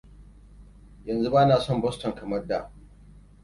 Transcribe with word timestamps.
Yanzu 1.05 1.31
bana 1.33 1.57
son 1.59 1.81
Boston 1.81 2.11
kamar 2.15 2.47
da. 2.49 2.71